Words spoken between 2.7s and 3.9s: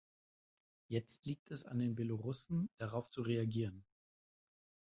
darauf zu reagieren.